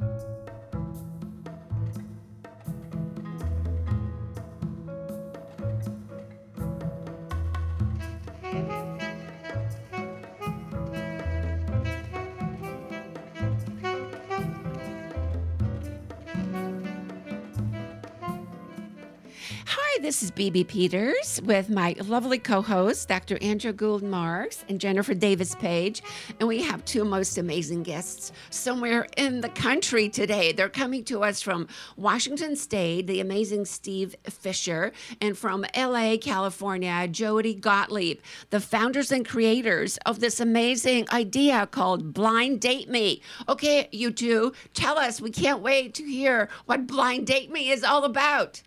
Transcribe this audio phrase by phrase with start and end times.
[0.00, 0.29] Thank you.
[20.00, 23.36] This is BB Peters with my lovely co hosts, Dr.
[23.42, 26.02] Andrea Gould Marks and Jennifer Davis Page.
[26.38, 30.52] And we have two most amazing guests somewhere in the country today.
[30.52, 31.68] They're coming to us from
[31.98, 39.28] Washington State, the amazing Steve Fisher, and from LA, California, Jody Gottlieb, the founders and
[39.28, 43.20] creators of this amazing idea called Blind Date Me.
[43.50, 45.20] Okay, you two, tell us.
[45.20, 48.62] We can't wait to hear what Blind Date Me is all about.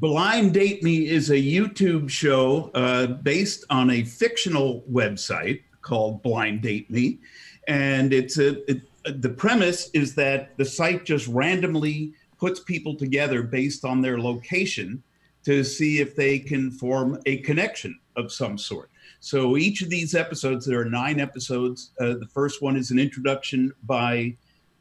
[0.00, 6.62] Blind Date Me is a YouTube show uh, based on a fictional website called Blind
[6.62, 7.18] Date Me.
[7.66, 8.82] And it's a, it,
[9.20, 15.02] the premise is that the site just randomly puts people together based on their location
[15.44, 18.90] to see if they can form a connection of some sort.
[19.18, 21.90] So each of these episodes, there are nine episodes.
[21.98, 24.36] Uh, the first one is an introduction by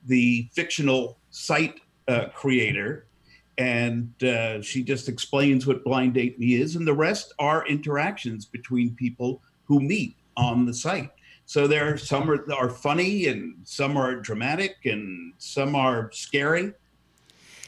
[0.06, 3.07] the fictional site uh, creator
[3.58, 8.46] and uh, she just explains what blind date me is and the rest are interactions
[8.46, 11.12] between people who meet on the site.
[11.46, 16.74] So there are some are, are funny and some are dramatic and some are scary.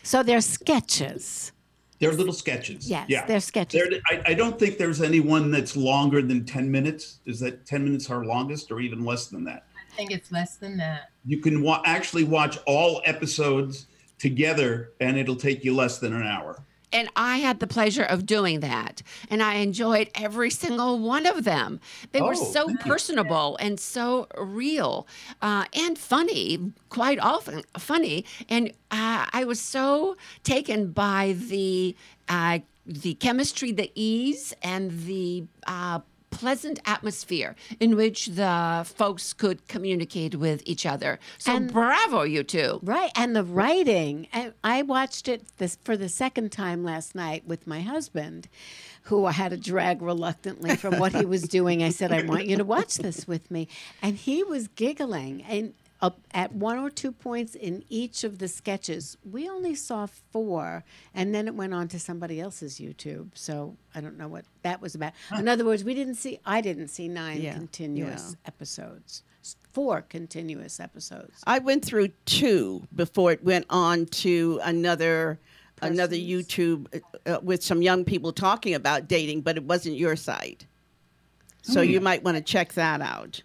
[0.03, 1.53] So they're sketches.
[1.99, 2.89] They're little sketches.
[2.89, 3.25] Yes yeah.
[3.25, 3.81] they're sketches.
[3.89, 7.19] They're, I, I don't think there's anyone that's longer than 10 minutes.
[7.25, 9.65] Is that 10 minutes our longest or even less than that?
[9.75, 11.09] I think it's less than that.
[11.25, 13.87] You can wa- actually watch all episodes
[14.19, 16.63] together and it'll take you less than an hour.
[16.91, 19.01] And I had the pleasure of doing that.
[19.29, 21.79] And I enjoyed every single one of them.
[22.11, 23.67] They oh, were so personable you.
[23.67, 25.07] and so real
[25.41, 28.25] uh, and funny, quite often funny.
[28.49, 31.95] And uh, I was so taken by the.
[32.27, 35.99] Uh, the chemistry, the ease, and the uh,
[36.39, 41.19] pleasant atmosphere in which the folks could communicate with each other.
[41.37, 42.79] So and, bravo, you two.
[42.81, 43.11] Right.
[43.13, 44.27] And the writing.
[44.63, 48.47] I watched it this for the second time last night with my husband,
[49.03, 51.83] who I had to drag reluctantly from what he was doing.
[51.83, 53.67] I said, I want you to watch this with me.
[54.01, 55.43] And he was giggling.
[55.43, 59.17] And up at one or two points in each of the sketches.
[59.29, 60.83] We only saw four,
[61.13, 63.29] and then it went on to somebody else's YouTube.
[63.33, 65.13] So I don't know what that was about.
[65.37, 66.39] In other words, we didn't see.
[66.45, 67.53] I didn't see nine yeah.
[67.53, 68.47] continuous yeah.
[68.47, 69.23] episodes.
[69.71, 71.41] Four continuous episodes.
[71.45, 75.39] I went through two before it went on to another
[75.77, 75.97] Persons.
[75.97, 76.87] another YouTube
[77.25, 80.65] uh, uh, with some young people talking about dating, but it wasn't your site.
[81.61, 83.41] So you might want to check that out.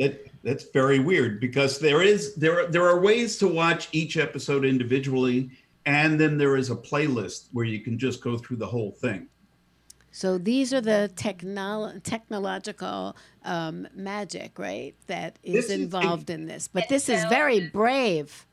[0.00, 4.64] It, that's very weird because there is there there are ways to watch each episode
[4.64, 5.50] individually
[5.84, 9.28] and then there is a playlist where you can just go through the whole thing.
[10.10, 16.46] So these are the technolo- technological um, magic right that is this involved is, in
[16.46, 16.66] this.
[16.66, 18.46] But this is very brave.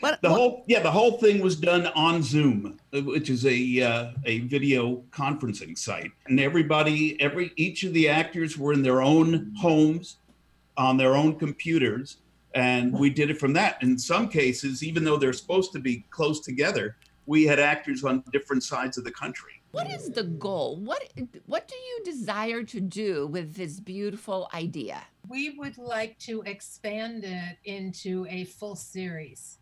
[0.00, 0.36] What, the what?
[0.36, 5.04] whole yeah the whole thing was done on zoom which is a uh, a video
[5.12, 6.10] conferencing site.
[6.26, 10.16] And everybody every each of the actors were in their own homes
[10.76, 12.18] on their own computers
[12.54, 13.82] and we did it from that.
[13.82, 16.96] In some cases even though they're supposed to be close together
[17.26, 19.62] we had actors on different sides of the country.
[19.70, 20.76] What is the goal?
[20.76, 21.02] What
[21.46, 25.02] what do you desire to do with this beautiful idea?
[25.28, 29.58] We would like to expand it into a full series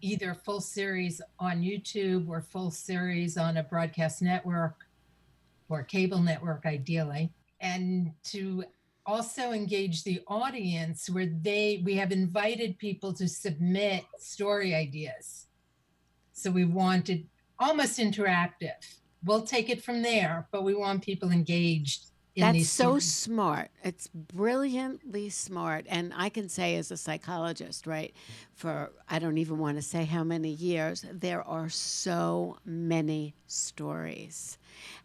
[0.00, 4.84] either full series on youtube or full series on a broadcast network
[5.68, 7.30] or cable network ideally
[7.60, 8.64] and to
[9.06, 15.46] also engage the audience where they we have invited people to submit story ideas.
[16.32, 17.26] So we wanted
[17.58, 18.80] almost interactive.
[19.24, 23.70] We'll take it from there but we want people engaged that's so smart.
[23.84, 25.86] It's brilliantly smart.
[25.88, 28.12] And I can say, as a psychologist, right,
[28.54, 34.58] for I don't even want to say how many years, there are so many stories.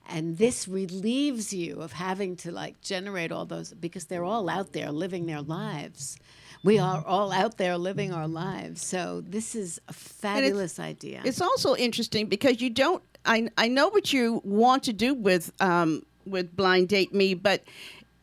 [0.08, 4.74] And this relieves you of having to like generate all those because they're all out
[4.74, 6.18] there living their lives.
[6.64, 8.84] We are all out there living our lives.
[8.84, 11.22] So this is a fabulous it's, idea.
[11.24, 15.52] It's also interesting because you don't I, I know what you want to do with
[15.60, 17.64] um, with Blind Date Me, but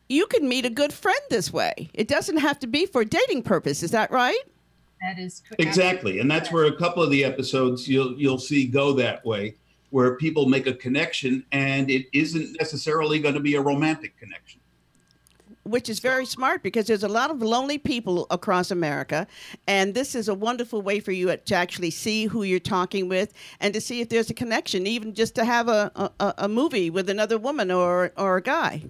[0.09, 1.89] you can meet a good friend this way.
[1.93, 3.83] It doesn't have to be for dating purpose.
[3.83, 4.39] Is that right?
[5.01, 5.61] That is correct.
[5.61, 6.19] Exactly.
[6.19, 9.55] And that's where a couple of the episodes you'll you'll see go that way,
[9.91, 14.56] where people make a connection and it isn't necessarily going to be a romantic connection.
[15.67, 19.27] Which is very smart because there's a lot of lonely people across America,
[19.67, 23.33] and this is a wonderful way for you to actually see who you're talking with
[23.59, 26.89] and to see if there's a connection, even just to have a a, a movie
[26.89, 28.83] with another woman or or a guy.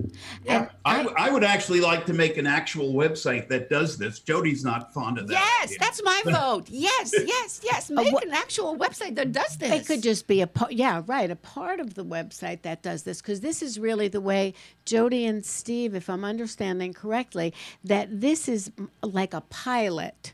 [0.46, 4.20] Yeah, I, I, would actually like to make an actual website that does this.
[4.20, 5.34] Jody's not fond of that.
[5.34, 5.78] Yes, idea.
[5.80, 6.70] that's my vote.
[6.70, 7.90] Yes, yes, yes.
[7.90, 9.72] Make what- an actual website that does this.
[9.72, 13.04] It could just be a part, yeah, right, a part of the website that does
[13.04, 14.54] this because this is really the way
[14.86, 17.54] Jody and Steve, if I'm understanding correctly,
[17.84, 18.72] that this is
[19.02, 20.34] like a pilot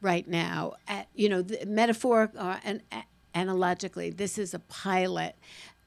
[0.00, 0.74] right now.
[0.86, 3.02] At, you know, the metaphoric uh, and uh,
[3.34, 5.34] analogically, this is a pilot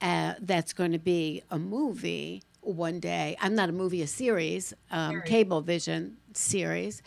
[0.01, 3.35] uh, that's going to be a movie one day.
[3.41, 5.29] I'm not a movie, a series, um, Series.
[5.29, 7.01] cable vision series.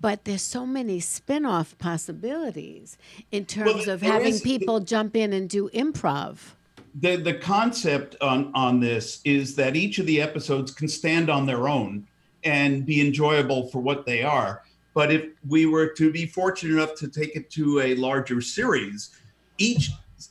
[0.00, 2.98] But there's so many spin-off possibilities
[3.30, 6.36] in terms there- of having is- people jump in and do improv.
[7.00, 11.44] the the concept on on this is that each of the episodes can stand on
[11.46, 12.06] their own
[12.44, 14.62] and be enjoyable for what they are
[14.94, 19.10] but if we were to be fortunate enough to take it to a larger series
[19.58, 19.90] each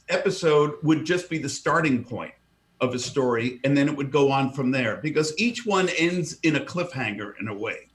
[0.09, 2.33] episode would just be the starting point
[2.81, 6.37] of a story and then it would go on from there because each one ends
[6.43, 7.87] in a cliffhanger in a way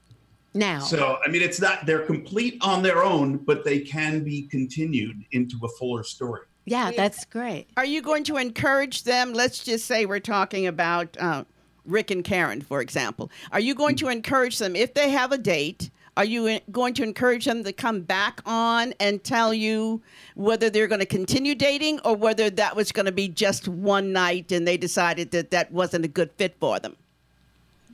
[0.53, 4.43] Now, so i mean it's not they're complete on their own but they can be
[4.43, 7.67] continued into a fuller story yeah, that's great.
[7.77, 9.33] Are you going to encourage them?
[9.33, 11.43] Let's just say we're talking about uh,
[11.89, 13.29] Rick and Karen, for example.
[13.51, 14.11] Are you going to hmm.
[14.11, 15.89] encourage them if they have a date?
[16.17, 20.01] Are you going to encourage them to come back on and tell you
[20.35, 24.11] whether they're going to continue dating or whether that was going to be just one
[24.11, 26.97] night and they decided that that wasn't a good fit for them?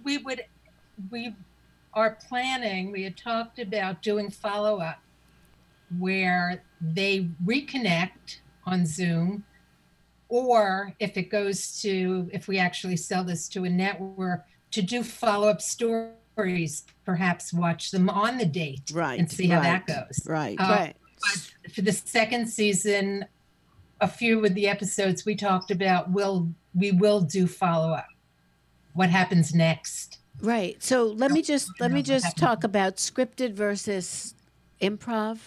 [0.06, 0.45] we would
[1.12, 1.36] we
[1.94, 5.00] are planning we had talked about doing follow-up
[6.00, 9.44] where they reconnect on zoom
[10.35, 15.03] or if it goes to if we actually sell this to a network to do
[15.03, 20.57] follow-up stories perhaps watch them on the date Right, and see how that goes Right.
[20.59, 20.95] Uh, right.
[21.21, 23.25] but for the second season
[24.01, 28.07] a few of the episodes we talked about will we will do follow-up
[28.93, 30.83] what happens next Right.
[30.83, 34.35] So let me just let me just talk about scripted versus
[34.81, 35.37] improv.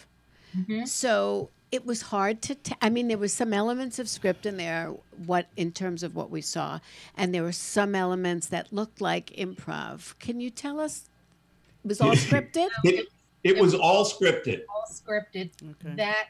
[0.57, 0.89] Mhm.
[0.89, 2.55] So it was hard to.
[2.55, 4.93] T- I mean, there was some elements of script in there.
[5.27, 6.81] What in terms of what we saw,
[7.17, 10.19] and there were some elements that looked like improv.
[10.19, 11.09] Can you tell us?
[11.85, 12.69] It was all scripted.
[12.85, 13.07] it,
[13.45, 15.95] it was all scripted all scripted Okay.
[15.95, 16.27] that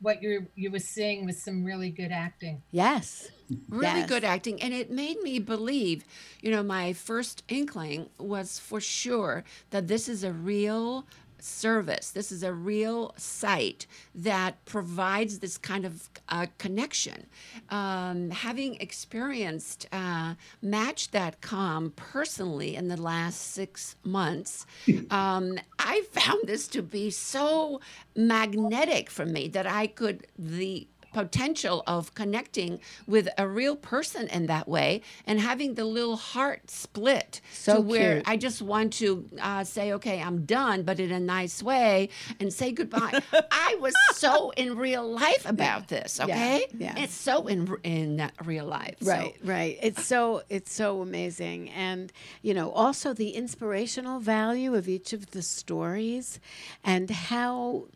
[0.00, 3.30] what you you were seeing was some really good acting Yes.
[3.68, 4.08] really Yes.
[4.08, 6.04] good acting and it made me believe
[6.42, 11.06] you know my first inkling was for sure that this is a real
[11.40, 12.10] service.
[12.10, 17.26] This is a real site that provides this kind of uh, connection.
[17.70, 24.66] Um, having experienced uh, match.com personally in the last six months
[25.10, 27.80] um, i found this to be so
[28.16, 34.46] magnetic for me that i could the potential of connecting with a real person in
[34.46, 38.28] that way and having the little heart split So to where cute.
[38.28, 42.08] I just want to uh, say, okay, I'm done, but in a nice way
[42.40, 43.20] and say goodbye.
[43.50, 46.66] I was so in real life about this, okay?
[46.78, 46.94] yeah.
[46.98, 48.96] It's so in in real life.
[49.00, 49.78] so- Right, right.
[49.82, 52.12] It's so it's so amazing, and
[52.42, 56.40] you know also the inspirational value of each of the stories,
[56.84, 57.86] and how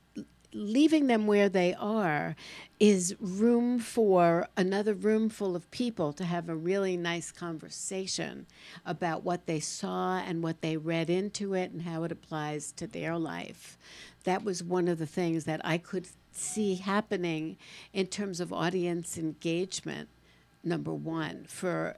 [0.52, 2.36] leaving them where they are
[2.78, 8.46] is room for another room full of people to have a really nice conversation
[8.84, 12.86] about what they saw and what they read into it and how it applies to
[12.86, 13.78] their life.
[14.24, 17.56] That was one of the things that I could see happening
[17.92, 20.08] in terms of audience engagement
[20.64, 21.96] number one for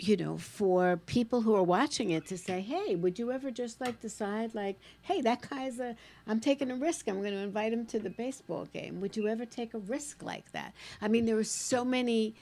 [0.00, 3.80] you know for people who are watching it to say hey would you ever just
[3.80, 7.08] like decide like hey that guy's a i'm taking a risk.
[7.08, 9.00] I'm going to invite him to the baseball game.
[9.00, 10.72] Would you ever take a risk like that?
[11.00, 12.34] I mean there are so many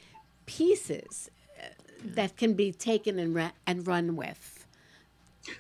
[0.46, 1.68] pieces uh,
[2.04, 4.55] that can be taken and, ra- and run with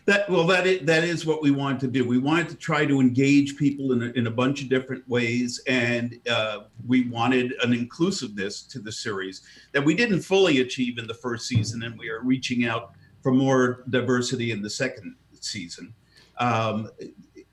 [0.06, 2.06] That well, that is, that is what we wanted to do.
[2.06, 5.60] We wanted to try to engage people in a, in a bunch of different ways,
[5.66, 11.06] and uh, we wanted an inclusiveness to the series that we didn't fully achieve in
[11.06, 15.94] the first season, and we are reaching out for more diversity in the second season.
[16.38, 16.90] Um,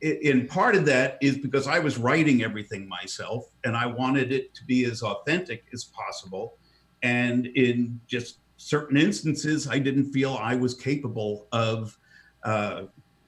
[0.01, 4.53] and part of that is because I was writing everything myself, and I wanted it
[4.55, 6.57] to be as authentic as possible.
[7.03, 11.97] And in just certain instances, I didn't feel I was capable of
[12.43, 12.83] uh,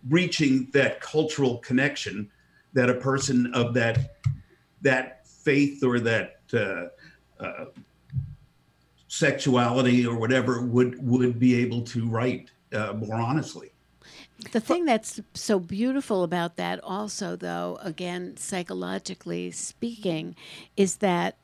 [0.10, 2.30] reaching that cultural connection
[2.74, 4.18] that a person of that
[4.82, 7.66] that faith or that uh, uh,
[9.08, 13.72] sexuality or whatever would would be able to write uh, more honestly.
[14.52, 20.36] The thing that's so beautiful about that, also, though, again, psychologically speaking,
[20.76, 21.38] is that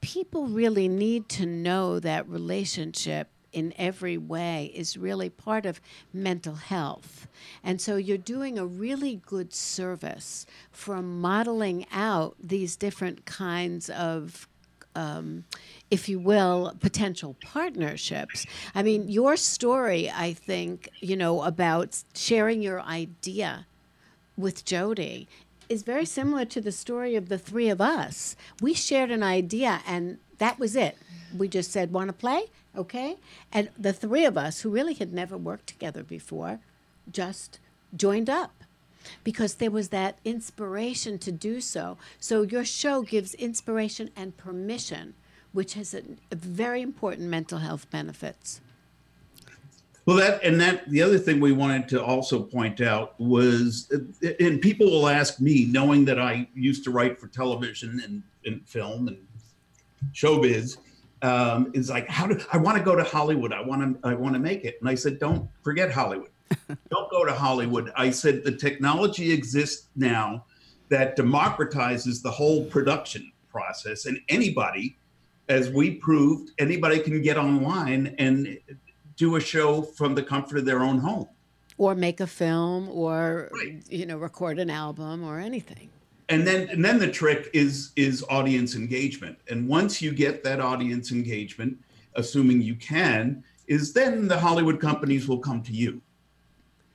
[0.00, 5.80] people really need to know that relationship in every way is really part of
[6.12, 7.26] mental health.
[7.62, 14.46] And so you're doing a really good service for modeling out these different kinds of
[14.94, 15.44] um,
[15.90, 18.44] if you will, potential partnerships.
[18.74, 23.66] I mean, your story, I think, you know, about sharing your idea
[24.36, 25.28] with Jody
[25.68, 28.34] is very similar to the story of the three of us.
[28.60, 30.96] We shared an idea and that was it.
[31.36, 32.46] We just said, want to play?
[32.76, 33.16] Okay.
[33.52, 36.60] And the three of us, who really had never worked together before,
[37.10, 37.58] just
[37.96, 38.52] joined up
[39.24, 41.96] because there was that inspiration to do so.
[42.18, 45.14] So your show gives inspiration and permission,
[45.52, 48.60] which has a, a very important mental health benefits.
[50.06, 53.92] Well, that and that the other thing we wanted to also point out was,
[54.40, 58.66] and people will ask me, knowing that I used to write for television and, and
[58.66, 59.18] film and
[60.12, 60.78] showbiz,
[61.22, 63.52] um, is like, how do I want to go to Hollywood?
[63.52, 64.76] I want to, I want to make it.
[64.80, 66.30] And I said, don't forget Hollywood.
[66.90, 67.92] don't go to Hollywood.
[67.96, 70.44] I said the technology exists now
[70.88, 74.96] that democratizes the whole production process, and anybody,
[75.48, 78.58] as we proved, anybody can get online and
[79.16, 81.28] do a show from the comfort of their own home
[81.80, 83.82] or make a film or right.
[83.88, 85.88] you know record an album or anything
[86.30, 89.36] and then and then the trick is is audience engagement.
[89.48, 91.76] And once you get that audience engagement
[92.14, 96.00] assuming you can is then the hollywood companies will come to you.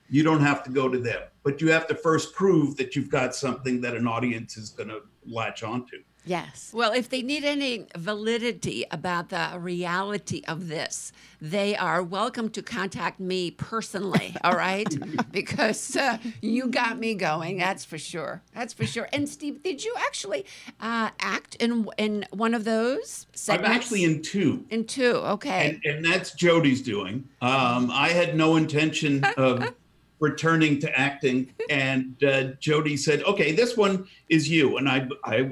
[0.10, 3.10] You don't have to go to them but you have to first prove that you've
[3.10, 6.72] got something that an audience is going to latch onto Yes.
[6.74, 12.64] Well, if they need any validity about the reality of this, they are welcome to
[12.64, 14.88] contact me personally, all right?
[15.32, 18.42] because uh, you got me going, that's for sure.
[18.54, 19.08] That's for sure.
[19.14, 20.46] And Steve, did you actually
[20.82, 23.70] uh, act in in one of those segments?
[23.70, 24.66] I'm actually in two.
[24.72, 25.80] In two, okay.
[25.84, 27.28] And, and that's Jody's doing.
[27.42, 29.74] Um, I had no intention of
[30.20, 35.48] returning to acting, and uh, Jody said, "Okay, this one is you." And I, I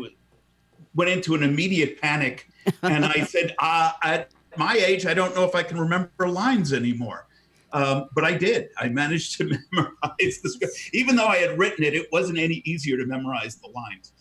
[0.96, 2.50] went into an immediate panic.
[2.82, 6.74] And I said, uh, at my age, I don't know if I can remember lines
[6.74, 7.28] anymore.
[7.72, 8.70] Um, but I did.
[8.78, 10.74] I managed to memorize the script.
[10.94, 14.12] Even though I had written it, it wasn't any easier to memorize the lines.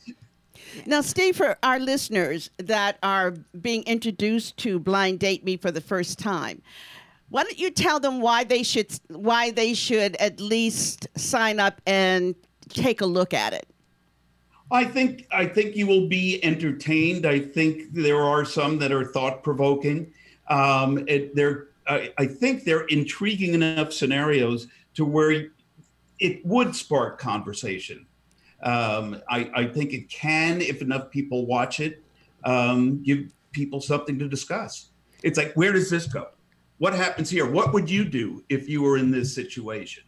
[0.87, 5.83] Now, Steve, for our listeners that are being introduced to Blind Date Me for the
[5.83, 6.63] first time,
[7.29, 11.81] why don't you tell them why they should why they should at least sign up
[11.87, 12.35] and
[12.69, 13.67] take a look at it?
[14.73, 17.27] I think I think you will be entertained.
[17.27, 20.13] I think there are some that are thought provoking.
[20.49, 25.49] Um, they're I, I, think they're intriguing enough scenarios to where
[26.19, 28.07] it would spark conversation.
[28.63, 32.03] Um, I, I, think it can, if enough people watch it,
[32.45, 34.91] um, give people something to discuss.
[35.25, 36.29] It's like, where does this go?
[36.79, 37.51] What happens here?
[37.51, 40.05] What would you do if you were in this situation?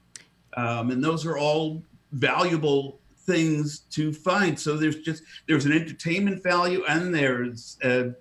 [0.57, 4.59] Um, and those are all valuable things to find.
[4.59, 8.13] So there's just there's an entertainment value and there's a,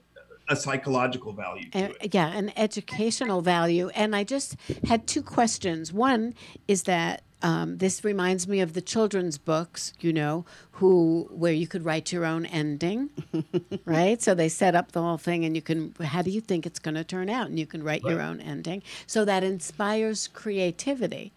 [0.50, 1.70] a psychological value.
[2.12, 3.90] yeah, an educational value.
[3.90, 4.56] And I just
[4.88, 5.94] had two questions.
[5.94, 6.34] One
[6.68, 11.68] is that um, this reminds me of the children's books, you know, who where you
[11.68, 13.10] could write your own ending,
[13.86, 14.22] right?
[14.22, 15.94] So they set up the whole thing, and you can.
[16.02, 17.48] How do you think it's going to turn out?
[17.48, 18.12] And you can write right.
[18.12, 18.82] your own ending.
[19.08, 21.34] So that inspires creativity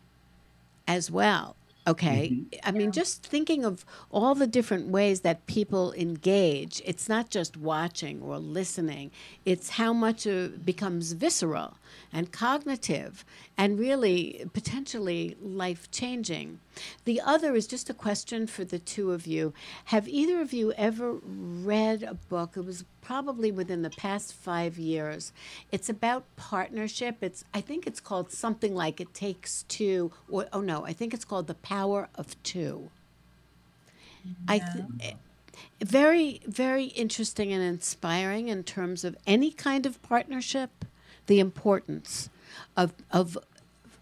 [0.87, 1.56] as well.
[1.87, 2.31] Okay.
[2.33, 2.69] Mm-hmm.
[2.69, 7.57] I mean, just thinking of all the different ways that people engage, it's not just
[7.57, 9.12] watching or listening,
[9.45, 11.76] it's how much it becomes visceral
[12.12, 13.25] and cognitive
[13.57, 16.59] and really potentially life changing.
[17.04, 19.52] The other is just a question for the two of you.
[19.87, 22.56] Have either of you ever read a book?
[22.56, 25.33] It was probably within the past five years.
[25.73, 27.16] It's about partnership.
[27.21, 31.14] It's I think it's called something like It Takes Two, or oh no, I think
[31.14, 32.90] it's called The Power of Two.
[34.25, 34.33] Yeah.
[34.49, 35.12] I th- eh,
[35.85, 40.85] very very interesting and inspiring in terms of any kind of partnership
[41.26, 42.30] the importance
[42.76, 43.37] of, of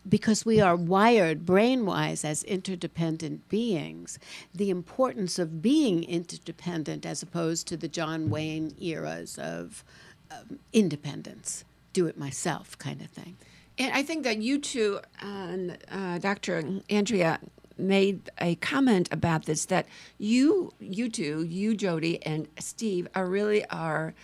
[0.09, 4.19] because we are wired brain wise as interdependent beings,
[4.55, 9.85] the importance of being interdependent as opposed to the John Wayne eras of
[10.31, 13.37] um, independence, do it myself kind of thing.
[13.79, 15.57] And I think that you two, uh,
[15.91, 16.81] uh, Dr.
[16.89, 17.41] Andrea,
[17.77, 23.65] made a comment about this that you, you two, you, Jody, and Steve, are really
[23.67, 24.15] are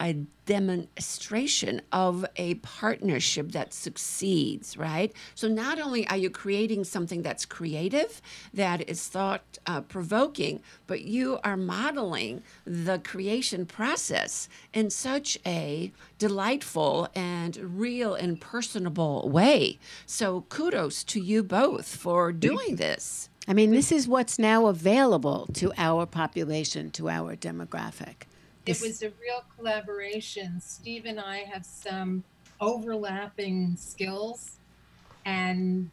[0.00, 5.12] a demonstration of a partnership that succeeds, right?
[5.34, 8.22] So not only are you creating something that's creative,
[8.54, 15.92] that is thought uh, provoking, but you are modeling the creation process in such a
[16.18, 19.78] delightful and real and personable way.
[20.06, 23.28] So kudos to you both for doing this.
[23.46, 28.27] I mean, this is what's now available to our population, to our demographic.
[28.68, 30.60] It was a real collaboration.
[30.60, 32.24] Steve and I have some
[32.60, 34.52] overlapping skills
[35.24, 35.90] and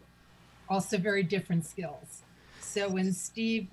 [0.68, 2.22] also very different skills.
[2.60, 3.68] So when Steve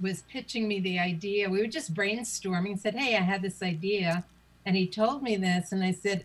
[0.00, 4.24] was pitching me the idea, we were just brainstorming, said, Hey, I had this idea.
[4.64, 6.24] And he told me this, and I said,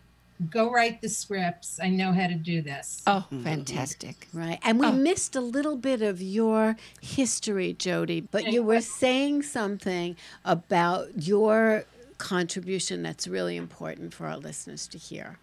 [0.50, 1.80] Go write the scripts.
[1.80, 3.04] I know how to do this.
[3.06, 3.44] Oh, hmm.
[3.44, 4.28] fantastic.
[4.34, 4.58] Right.
[4.64, 4.92] And we Oh.
[4.92, 11.86] missed a little bit of your history, Jody, but you were saying something about your
[12.22, 15.40] contribution that's really important for our listeners to hear.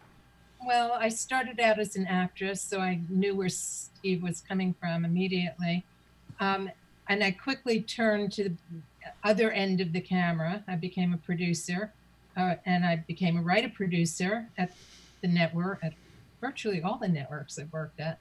[0.65, 5.05] Well, I started out as an actress, so I knew where Steve was coming from
[5.05, 5.85] immediately.
[6.41, 6.71] Um,
[7.09, 8.57] and I quickly turned to the
[9.25, 10.63] other end of the camera.
[10.69, 11.93] I became a producer,
[12.37, 14.73] uh, and I became a writer producer at
[15.21, 15.95] the network, at
[16.41, 18.19] virtually all the networks I've worked at.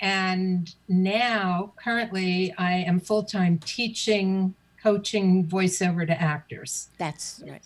[0.00, 6.90] And now, currently, I am full time teaching, coaching voiceover to actors.
[6.98, 7.62] That's right.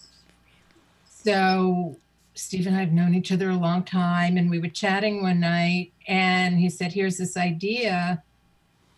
[1.25, 1.97] So
[2.35, 5.41] Steve and I have known each other a long time, and we were chatting one
[5.41, 8.23] night, and he said, "Here's this idea,"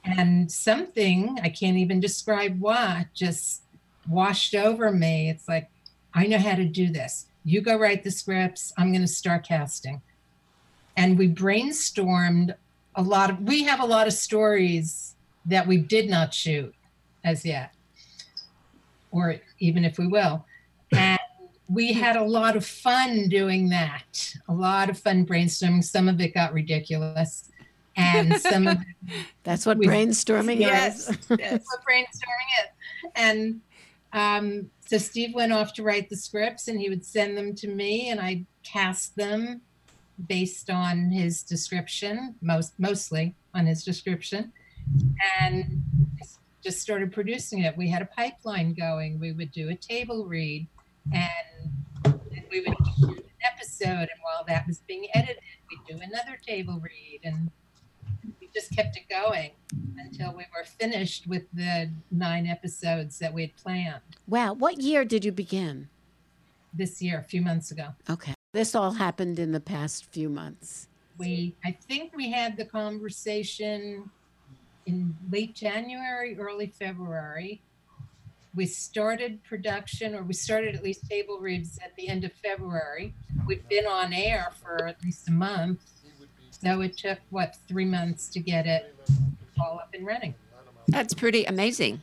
[0.04, 3.62] and something I can't even describe what just
[4.08, 5.28] washed over me.
[5.28, 5.68] It's like
[6.14, 7.26] I know how to do this.
[7.44, 8.72] You go write the scripts.
[8.78, 10.00] I'm going to start casting,
[10.96, 12.54] and we brainstormed
[12.94, 13.40] a lot of.
[13.42, 15.14] We have a lot of stories
[15.44, 16.74] that we did not shoot
[17.24, 17.74] as yet,
[19.10, 20.46] or even if we will,
[20.92, 21.18] and
[21.68, 24.34] we had a lot of fun doing that.
[24.48, 25.82] A lot of fun brainstorming.
[25.82, 27.50] Some of it got ridiculous,
[27.96, 28.78] and some of
[29.44, 31.18] That's what We- brainstorming Yes, is.
[31.38, 31.62] yes.
[31.70, 32.70] was brainstorming it.
[33.14, 33.60] And
[34.12, 37.68] um, so Steve went off to write the scripts, and he would send them to
[37.68, 39.60] me, and I cast them
[40.28, 44.52] based on his description, most mostly on his description,
[45.40, 45.82] and
[46.62, 47.76] just started producing it.
[47.76, 49.18] We had a pipeline going.
[49.18, 50.66] We would do a table read,
[51.12, 51.53] and then
[52.54, 53.88] we would shoot an episode.
[53.88, 57.50] And while that was being edited, we'd do another table read, and
[58.40, 59.50] we just kept it going
[59.98, 64.52] until we were finished with the nine episodes that we had planned Wow.
[64.52, 65.88] What year did you begin?
[66.76, 67.86] this year, a few months ago.
[68.10, 68.34] Okay.
[68.52, 70.88] This all happened in the past few months.
[71.18, 74.10] We, I think we had the conversation
[74.86, 77.62] in late January, early February.
[78.54, 83.12] We started production, or we started at least table reads at the end of February.
[83.46, 85.80] We've been on air for at least a month.
[86.50, 88.94] So it took, what, three months to get it
[89.60, 90.34] all up and running.
[90.88, 92.00] That's pretty amazing.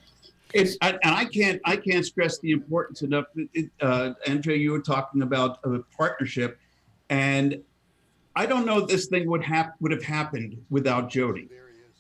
[0.53, 3.25] It's, I, and I can't I can't stress the importance enough.
[3.53, 6.59] It, uh, Andrea, you were talking about a partnership,
[7.09, 7.61] and
[8.35, 11.47] I don't know this thing would have would have happened without Jody,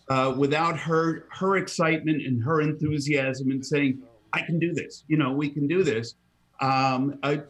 [0.09, 4.01] uh, without her her excitement and her enthusiasm and saying,
[4.33, 6.15] "I can do this." You know, we can do this.
[6.59, 7.41] Um, I,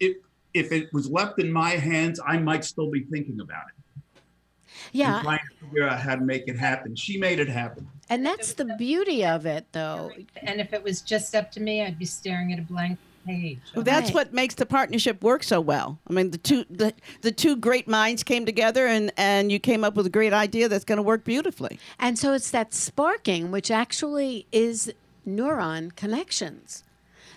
[0.00, 0.22] it,
[0.52, 4.22] if it was left in my hands, I might still be thinking about it
[4.92, 5.16] Yeah.
[5.16, 6.94] and trying to figure out how to make it happen.
[6.94, 7.88] She made it happen.
[8.08, 10.12] And that's the beauty of it, though.
[10.42, 13.58] And if it was just up to me, I'd be staring at a blank page.
[13.74, 14.14] Well, that's Right.
[14.14, 15.98] what makes the partnership work so well.
[16.06, 19.82] I mean, the two the, the two great minds came together, and and you came
[19.84, 21.78] up with a great idea that's going to work beautifully.
[21.98, 24.92] And so it's that sparking, which actually is
[25.26, 26.84] neuron connections.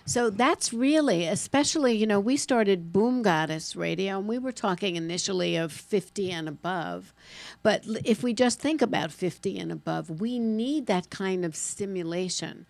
[0.05, 4.95] So that's really, especially, you know, we started Boom Goddess Radio, and we were talking
[4.95, 7.13] initially of 50 and above.
[7.61, 12.65] But if we just think about 50 and above, we need that kind of stimulation,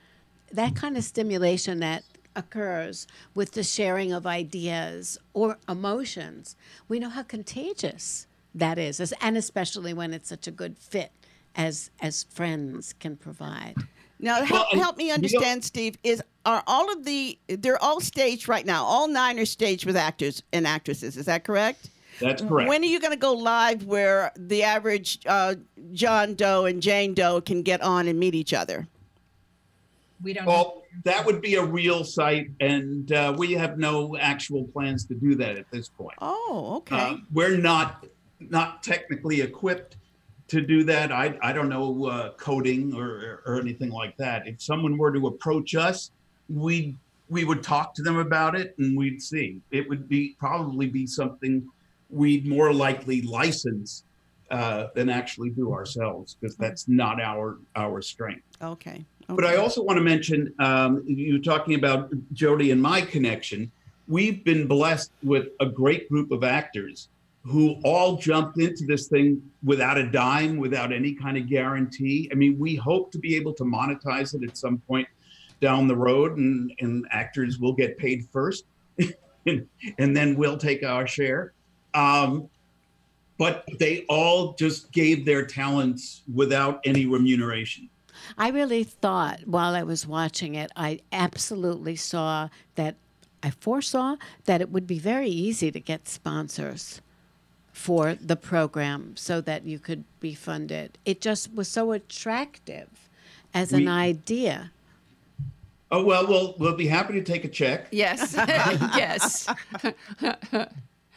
[0.52, 2.04] that kind of stimulation that
[2.36, 6.56] occurs with the sharing of ideas or emotions.
[6.88, 8.26] We know how contagious
[8.56, 11.12] that is, and especially when it's such a good fit
[11.56, 13.76] as as friends can provide.
[14.20, 15.98] Now, help, and help me you know- understand, Steve.
[16.04, 18.84] Is are all of the they're all staged right now?
[18.84, 21.18] All nine are staged with actors and actresses.
[21.18, 21.90] Is that correct?
[22.20, 22.68] That's correct.
[22.68, 25.56] When are you going to go live where the average uh,
[25.92, 28.88] John Doe and Jane Doe can get on and meet each other?
[30.24, 30.46] We don't.
[30.46, 35.14] Well, that would be a real site, and uh, we have no actual plans to
[35.14, 36.18] do that at this point.
[36.20, 36.96] Oh, okay.
[36.96, 38.06] Uh, we're not
[38.40, 39.98] not technically equipped
[40.48, 41.12] to do that.
[41.12, 44.48] I I don't know uh, coding or or anything like that.
[44.48, 46.12] If someone were to approach us,
[46.50, 46.96] we'd
[47.30, 49.62] we would talk to them about it and we'd see.
[49.72, 51.68] It would be probably be something
[52.10, 54.04] we'd more likely license
[54.50, 58.44] uh, than actually do ourselves because that's not our our strength.
[58.62, 59.06] Okay.
[59.30, 63.70] But I also want to mention um, you talking about Jody and my connection.
[64.08, 67.10] We've been blessed with a great group of actors
[67.48, 72.30] who all jumped into this thing without a dime, without any kind of guarantee.
[72.32, 75.08] I mean, we hope to be able to monetize it at some point
[75.62, 78.66] down the road, and, and actors will get paid first,
[79.46, 81.54] and, and then we'll take our share.
[81.94, 82.50] Um,
[83.38, 87.90] but they all just gave their talents without any remuneration.
[88.38, 92.96] I really thought while I was watching it, I absolutely saw that
[93.42, 97.02] I foresaw that it would be very easy to get sponsors
[97.78, 100.98] for the program so that you could be funded.
[101.06, 102.90] It just was so attractive
[103.54, 104.72] as an idea.
[105.92, 107.88] Oh well, we'll we'll be happy to take a check.
[107.92, 108.34] Yes.
[108.98, 109.48] yes.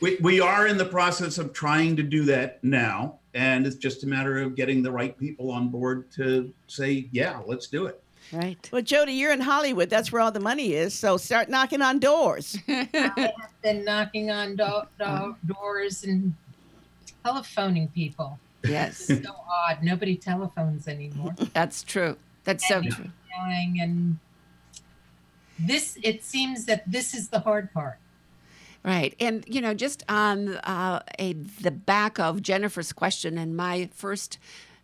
[0.01, 4.05] We we are in the process of trying to do that now, and it's just
[4.05, 8.01] a matter of getting the right people on board to say, yeah, let's do it.
[8.33, 8.69] Right.
[8.71, 9.91] Well, Jody, you're in Hollywood.
[9.91, 10.95] That's where all the money is.
[10.95, 12.57] So start knocking on doors.
[12.69, 16.33] I have been knocking on do- do- doors and
[17.25, 18.39] telephoning people.
[18.63, 19.09] Yes.
[19.09, 19.83] It's so odd.
[19.83, 21.35] Nobody telephones anymore.
[21.53, 22.17] That's true.
[22.45, 23.11] That's so true.
[23.43, 24.19] And
[25.59, 25.99] this.
[26.03, 27.99] It seems that this is the hard part.
[28.83, 29.15] Right.
[29.21, 34.39] And, you know, just on uh, a, the back of Jennifer's question and my first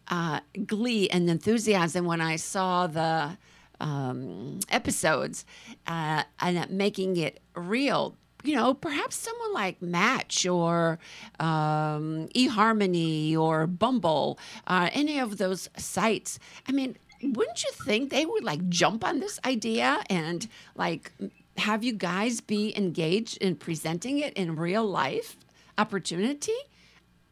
[0.09, 3.38] uh, glee and enthusiasm when I saw the
[3.81, 5.44] um, episodes
[5.87, 8.16] uh, and making it real.
[8.47, 10.99] You know, perhaps someone like Match or
[11.41, 16.39] um, eHarmony or Bumble, uh, any of those sites.
[16.69, 21.13] I mean, wouldn't you think they would like jump on this idea and like
[21.59, 25.37] have you guys be engaged in presenting it in real life
[25.79, 26.53] opportunity?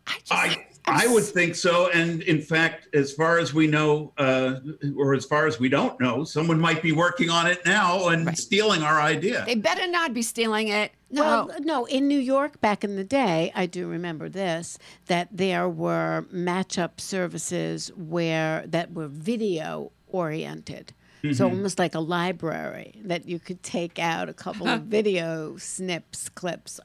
[0.07, 4.12] I just, I I would think so, and in fact, as far as we know,
[4.18, 4.56] uh,
[4.96, 8.26] or as far as we don't know, someone might be working on it now and
[8.26, 8.36] Right.
[8.38, 9.44] stealing our idea.
[9.46, 10.92] They better not be stealing it.
[11.10, 11.22] No.
[11.22, 15.68] Well, no, in New York back in the day, I do remember this that there
[15.68, 20.92] were matchup services where that were video oriented.
[21.32, 26.28] So almost like a library that you could take out a couple of video snips,
[26.28, 26.78] clips.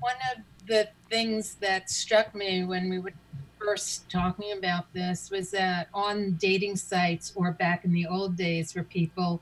[0.00, 3.12] One of the things that struck me when we were
[3.58, 8.74] first talking about this was that on dating sites or back in the old days
[8.74, 9.40] where people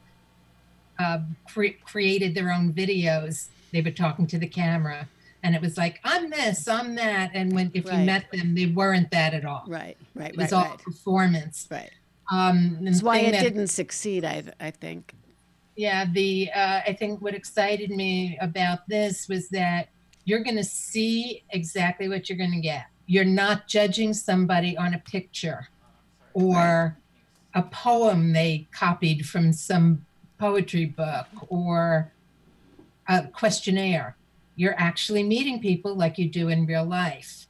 [0.99, 1.19] uh,
[1.53, 5.09] cre- created their own videos, they were talking to the camera.
[5.45, 7.31] And it was like, I'm this, I'm that.
[7.35, 7.99] And when if Right.
[8.01, 9.65] you met them, they weren't that at all.
[9.67, 10.79] Right, right, It right, was all right.
[10.79, 11.67] performance.
[11.71, 11.91] Right.
[12.31, 15.15] Um, That's why it that- didn't succeed, I, I think.
[15.75, 19.89] yeah the uh, i think what excited me about this was that
[20.25, 24.95] you're going to see exactly what you're going to get you're not judging somebody on
[24.95, 25.69] a picture
[26.35, 26.97] or
[27.55, 30.05] a poem they copied from some
[30.39, 32.11] poetry book or
[33.09, 34.17] a questionnaire
[34.57, 37.47] you're actually meeting people like you do in real life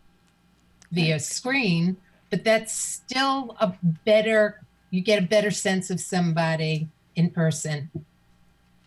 [0.90, 1.96] via screen
[2.30, 3.72] but that's still a
[4.04, 7.90] better you get a better sense of somebody in person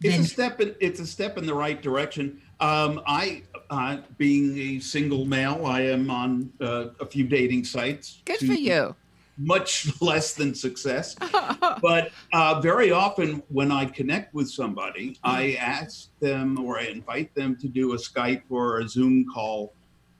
[0.01, 0.61] It's than a step.
[0.61, 2.41] In, it's a step in the right direction.
[2.59, 8.21] Um, I, uh, being a single male, I am on uh, a few dating sites.
[8.25, 8.95] Good for you.
[9.37, 11.15] Much less than success,
[11.81, 17.35] but uh, very often when I connect with somebody, I ask them or I invite
[17.35, 19.73] them to do a Skype or a Zoom call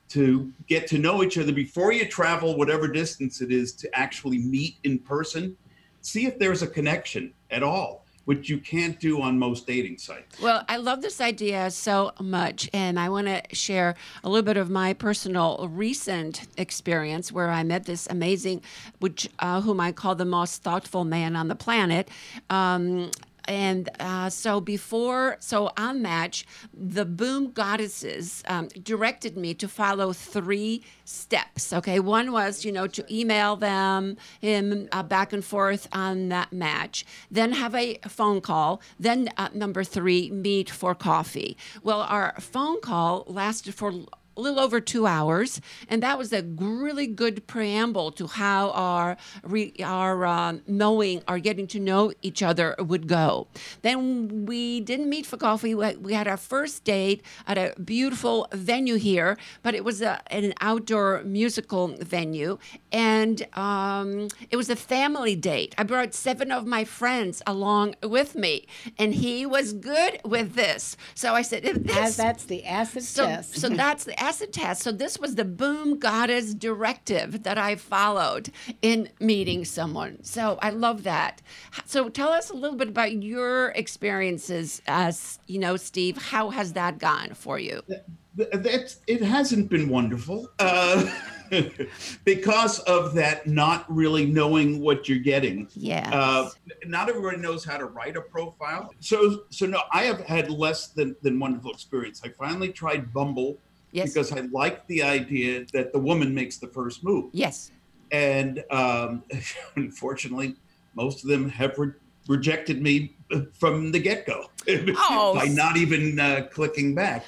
[0.10, 4.38] to get to know each other before you travel whatever distance it is to actually
[4.38, 5.56] meet in person.
[6.02, 10.40] See if there's a connection at all, which you can't do on most dating sites.
[10.42, 14.58] Well, I love this idea so much, and I want to share a little bit
[14.58, 18.62] of my personal recent experience where I met this amazing,
[19.00, 22.10] which uh, whom I call the most thoughtful man on the planet.
[22.50, 23.12] Um,
[23.48, 30.14] and uh, so before, so on Match, the Boom Goddesses um, directed me to follow
[30.14, 31.72] three steps.
[31.74, 36.52] Okay, one was you know to email them him uh, back and forth on that
[36.52, 41.58] match, then have a phone call, then uh, number three meet for coffee.
[41.84, 43.94] Well, our phone call lasted for
[44.38, 49.18] a little over two hours, and that was a really good preamble to how our
[49.44, 53.48] re, our uh, knowing, our getting to know each other would go.
[53.82, 55.74] Then we didn't meet for coffee.
[55.76, 60.54] We, had our first date at a beautiful venue here, but it was a, an
[60.62, 62.58] outdoor musical venue,
[62.96, 65.76] and um, it was a family date.
[65.78, 70.96] I brought seven of my friends along with me, and he was good with this.
[71.14, 73.58] So I said, if this, As that's the acid so, test.
[73.60, 74.82] so that's the acid test.
[74.82, 78.50] So this was the boom goddess directive that I followed
[78.82, 80.24] in meeting someone.
[80.24, 81.42] So I love that.
[81.86, 86.16] So tell us a little bit about your experiences, as you know, Steve.
[86.18, 87.82] How has that gone for you?
[87.90, 91.06] Th- That's it hasn't been wonderful uh,
[92.24, 95.68] because of that not really knowing what you're getting.
[95.76, 96.10] Yeah.
[96.14, 96.50] Uh,
[96.86, 98.94] not everybody knows how to write a profile.
[99.00, 102.22] So so no, I have had less than, than wonderful experience.
[102.24, 103.58] I finally tried Bumble
[103.92, 104.14] Yes.
[104.14, 107.30] because I like the idea that the woman makes the first move.
[107.32, 107.72] yes.
[108.12, 109.24] And um,
[109.78, 110.56] unfortunately,
[110.96, 111.92] most of them have re-
[112.28, 113.16] rejected me
[113.54, 115.34] from the get go Oh.
[115.36, 117.26] by not even uh, clicking back.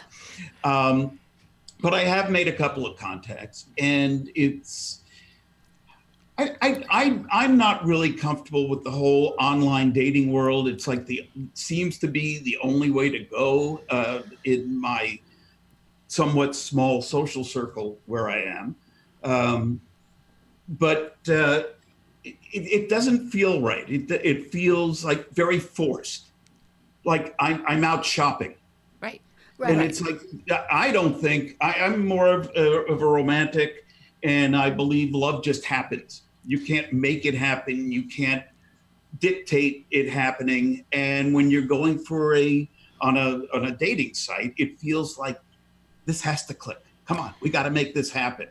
[0.63, 1.19] Um,
[1.81, 5.01] but I have made a couple of contacts, and it's.
[6.39, 10.67] I, I, I, I'm not really comfortable with the whole online dating world.
[10.67, 15.19] It's like the seems to be the only way to go uh, in my
[16.07, 18.75] somewhat small social circle where I am.
[19.23, 19.81] Um,
[20.69, 21.63] but uh,
[22.23, 23.89] it, it doesn't feel right.
[23.89, 26.27] It, it feels like very forced.
[27.03, 28.55] Like I'm, I'm out shopping.
[29.57, 29.71] Right.
[29.71, 30.21] And it's like,
[30.71, 33.85] I don't think, I, I'm more of a, of a romantic,
[34.23, 36.23] and I believe love just happens.
[36.45, 37.91] You can't make it happen.
[37.91, 38.43] You can't
[39.19, 40.85] dictate it happening.
[40.91, 42.69] And when you're going for a,
[43.01, 45.39] on a, on a dating site, it feels like
[46.05, 46.81] this has to click.
[47.05, 48.47] Come on, we got to make this happen.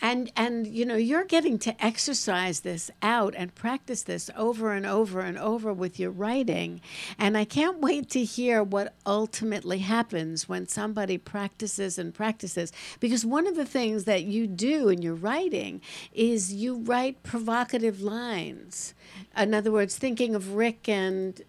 [0.00, 4.86] And and you know you're getting to exercise this out and practice this over and
[4.86, 6.80] over and over with your writing,
[7.18, 12.72] and I can't wait to hear what ultimately happens when somebody practices and practices.
[13.00, 15.80] Because one of the things that you do in your writing
[16.12, 18.94] is you write provocative lines.
[19.36, 21.40] In other words, thinking of Rick and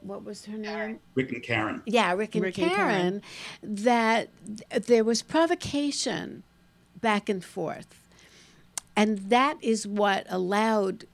[0.00, 1.00] what was her name?
[1.14, 1.82] Rick and Karen.
[1.84, 3.22] yeah, Rick and, Rick and Karen, Karen.
[3.62, 4.28] that
[4.70, 6.44] th- there was provocation
[7.00, 7.86] back and forth.
[8.96, 11.06] And that is what allowed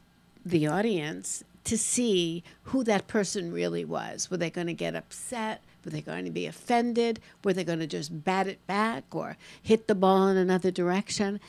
[0.45, 4.31] the audience to see who that person really was.
[4.31, 5.63] Were they going to get upset?
[5.85, 7.21] Were they going to be offended?
[7.43, 11.41] Were they going to just bat it back or hit the ball in another direction?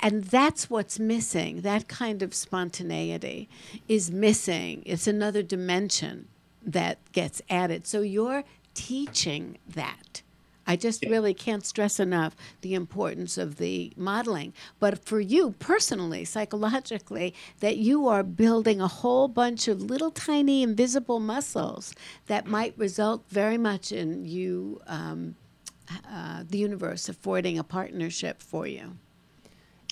[0.00, 1.62] And that's what's missing.
[1.62, 3.48] That kind of spontaneity
[3.88, 4.82] is missing.
[4.86, 6.28] It's another dimension
[6.64, 7.86] that gets added.
[7.86, 10.22] So you're teaching that.
[10.68, 14.52] I just really can't stress enough the importance of the modeling.
[14.78, 20.62] But for you personally, psychologically, that you are building a whole bunch of little tiny
[20.62, 21.94] invisible muscles
[22.26, 25.36] that might result very much in you, um,
[26.06, 28.98] uh, the universe affording a partnership for you.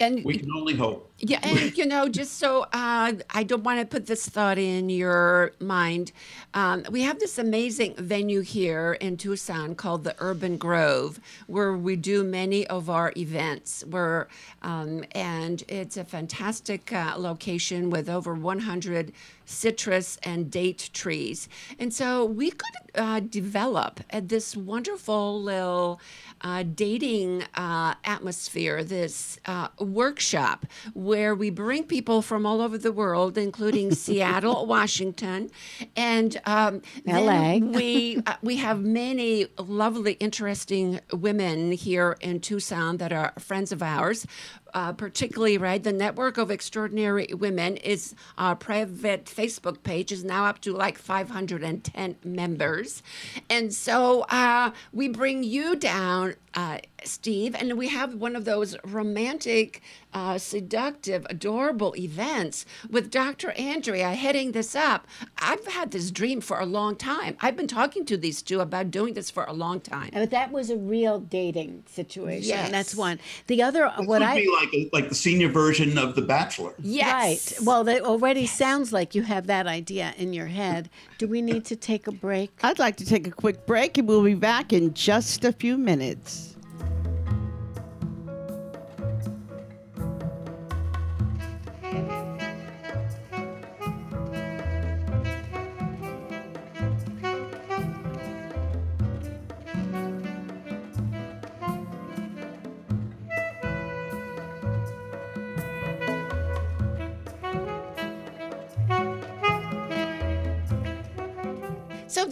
[0.01, 1.11] And We can only hope.
[1.19, 4.91] Yeah, and you know, just so uh, I don't want to put this thought in
[4.91, 6.13] your mind,
[6.53, 11.97] um, we have this amazing venue here in Tucson called the Urban Grove, where we
[11.97, 13.83] do many of our events.
[13.89, 14.29] Where
[14.61, 19.13] um, and it's a fantastic uh, location with over 100
[19.47, 26.01] citrus and date trees, and so we could uh, develop uh, this wonderful little
[26.43, 32.93] uh, dating uh, atmosphere, this uh, workshop where we bring people from all over the
[32.93, 35.51] world, including Seattle, Washington,
[35.97, 37.59] and um, LA.
[37.59, 43.83] we uh, we have many lovely, interesting women here in Tucson that are friends of
[43.83, 44.27] ours.
[44.77, 50.45] Uh, particularly, right, the Network of Extraordinary Women is our private Facebook page is now
[50.45, 53.03] up to like 510 members,
[53.49, 58.77] and so uh, we bring you down, uh, Steve, and we have one of those
[58.83, 59.83] romantic,
[60.15, 63.53] uh, seductive, adorable events with Dr.
[63.53, 65.07] Andrea heading this up.
[65.39, 67.37] I've had this dream for a long time.
[67.41, 70.11] I've been talking to these two about doing this for a long time.
[70.15, 72.49] But that was a real dating situation.
[72.49, 72.71] Yes.
[72.71, 73.21] That's one.
[73.49, 76.23] The other, It what would I be like a, like the senior version of The
[76.23, 76.73] Bachelor.
[76.81, 77.53] Yes.
[77.59, 77.67] Right.
[77.67, 80.89] Well, that already sounds like you have that idea in your head.
[81.19, 82.51] Do we need to take a break?
[82.63, 85.77] I'd like to take a quick break and we'll be back in just a few
[85.77, 86.46] minutes.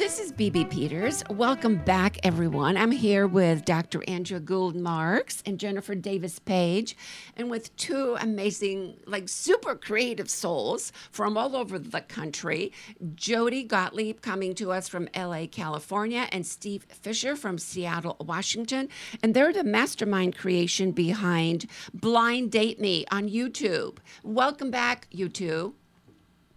[0.04, 1.24] This is BB Peters.
[1.30, 2.76] Welcome back, everyone.
[2.76, 4.04] I'm here with Dr.
[4.06, 6.94] Andrea Gould Marks and Jennifer Davis Page,
[7.38, 12.70] and with two amazing, like super creative souls from all over the country
[13.14, 18.90] Jody Gottlieb coming to us from LA, California, and Steve Fisher from Seattle, Washington.
[19.22, 21.64] And they're the mastermind creation behind
[21.94, 23.96] Blind Date Me on YouTube.
[24.22, 25.74] Welcome back, you two.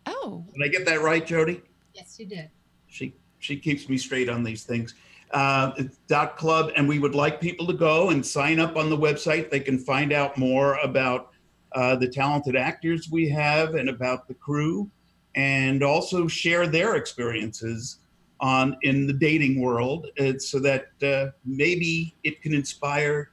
[0.06, 1.62] Oh, Did I get that right, Jody?
[1.94, 2.50] Yes, you did.
[2.86, 4.94] She she keeps me straight on these things.
[5.32, 8.90] Uh, it's dot club, and we would like people to go and sign up on
[8.90, 9.50] the website.
[9.50, 11.30] They can find out more about
[11.72, 14.90] uh, the talented actors we have and about the crew,
[15.36, 17.98] and also share their experiences
[18.40, 23.30] on in the dating world, uh, so that uh, maybe it can inspire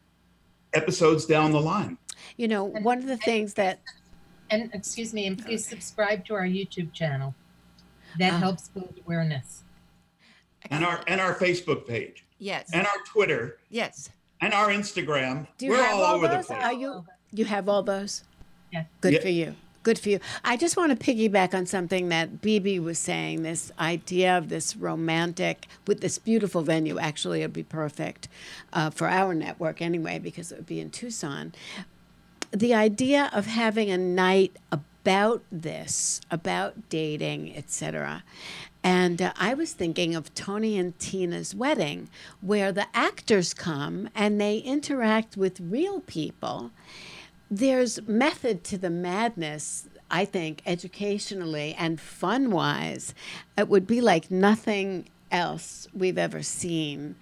[0.74, 1.98] episodes down the line.
[2.38, 3.80] you know one of the things that
[4.50, 7.36] And excuse me, and please subscribe to our YouTube channel.
[8.20, 8.38] That Uh.
[8.40, 9.64] helps build awareness.
[10.70, 14.10] And our and our Facebook page, yes, and our Twitter, yes.
[14.42, 15.48] and our Instagram.
[15.58, 16.48] do you We're have all, all over those?
[16.48, 16.64] the place.
[16.64, 18.24] Are you you have all those?
[18.74, 18.86] Yeah.
[19.02, 19.20] Good Yeah.
[19.22, 19.56] for you.
[19.88, 20.20] Good for you.
[20.44, 23.44] I just want to piggyback on something that BB was saying.
[23.44, 27.00] This idea of this romantic with this beautiful venue.
[27.00, 28.28] Actually, it'd be perfect
[28.74, 31.54] uh, for our network anyway because it would be in Tucson.
[32.52, 38.26] The idea of having a night about this, about dating, etc.
[38.84, 42.10] And uh, I was thinking of Tony and Tina's wedding,
[42.42, 46.72] where the actors come and they interact with real people
[47.50, 53.14] there's method to the madness i think educationally and fun wise
[53.58, 57.16] it would be like nothing else we've ever seen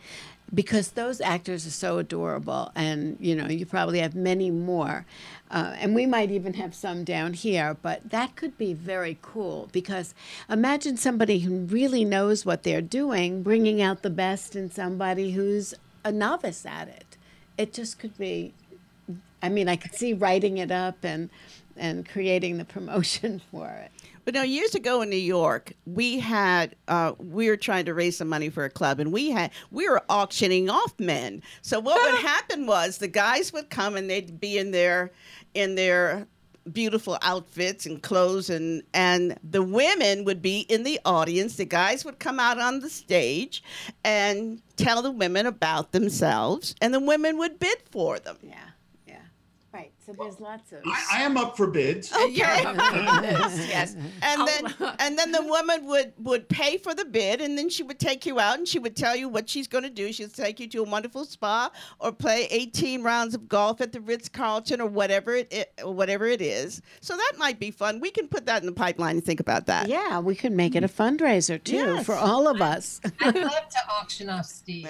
[0.54, 5.06] because those actors are so adorable and you know you probably have many more.
[5.52, 9.70] Uh, and we might even have some down here but that could be very cool
[9.72, 10.16] because
[10.50, 15.74] imagine somebody who really knows what they're doing bringing out the best in somebody who's
[16.04, 17.18] a novice at it.
[17.58, 18.54] It just could be
[19.42, 21.30] I mean, I could see writing it up and
[21.78, 23.92] and creating the promotion for it.
[24.24, 28.18] But now, years ago in New York, we had uh, we were trying to raise
[28.18, 31.44] some money for a club, and we had we were auctioning off men.
[31.62, 35.12] So what would happen was the guys would come and they'd be in their
[35.54, 36.28] in their
[36.74, 42.04] beautiful outfits and clothes and and the women would be in the audience the guys
[42.04, 43.62] would come out on the stage
[44.04, 48.56] and tell the women about themselves and the women would bid for them Yeah.
[50.06, 50.80] So there's lots of.
[50.86, 52.12] I, I am up for bids.
[52.12, 53.96] You're yes, yes.
[54.22, 57.82] and then and then the woman would would pay for the bid and then she
[57.82, 60.34] would take you out and she would tell you what she's going to do she'd
[60.34, 64.80] take you to a wonderful spa or play 18 rounds of golf at the ritz-carlton
[64.80, 68.46] or whatever it, it whatever it is so that might be fun we can put
[68.46, 71.62] that in the pipeline and think about that Yeah, we could make it a fundraiser
[71.64, 72.06] too Yes.
[72.06, 73.02] for all of us.
[73.22, 74.88] I'd love to auction off Steve.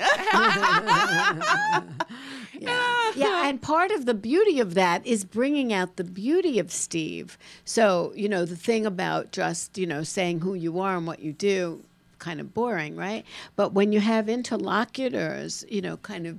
[2.60, 3.12] yeah.
[3.16, 7.38] yeah, and part of the beauty of that is bringing out the beauty of Steve.
[7.64, 11.20] So, you know, the thing about just, you know, saying who you are and what
[11.20, 11.84] you do,
[12.20, 13.26] kind of boring, right?
[13.56, 16.38] But when you have interlocutors, you know, kind of,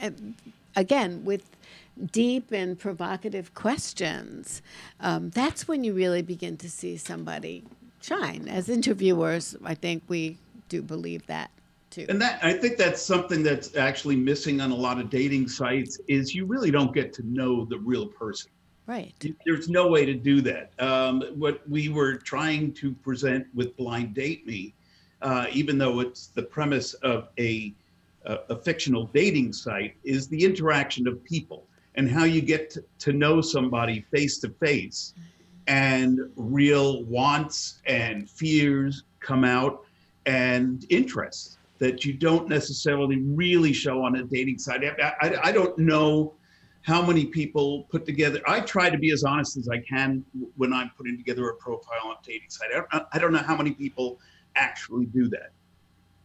[0.00, 0.10] uh,
[0.74, 1.50] again, with
[2.12, 4.62] deep and provocative questions,
[5.00, 7.64] um, that's when you really begin to see somebody
[8.02, 8.46] shine.
[8.48, 10.38] As interviewers, I think we
[10.68, 11.50] do believe that
[11.96, 12.06] too.
[12.08, 15.98] And that I think that's something that's actually missing on a lot of dating sites
[16.08, 18.50] is you really don't get to know the real person.
[18.86, 19.14] Right.
[19.44, 20.70] There's no way to do that.
[20.78, 24.74] Um, what we were trying to present with Blind Date Me,
[25.22, 27.74] uh, even though it's the premise of a,
[28.26, 32.84] a, a fictional dating site, is the interaction of people and how you get to,
[33.00, 35.14] to know somebody face to face
[35.66, 39.84] and real wants and fears come out
[40.26, 44.82] and interests that you don't necessarily really show on a dating site.
[44.84, 46.34] I, I, I don't know
[46.82, 48.40] how many people put together.
[48.46, 50.24] I try to be as honest as I can
[50.56, 52.70] when I'm putting together a profile on a dating site.
[52.72, 54.20] I don't, I don't know how many people
[54.54, 55.50] actually do that.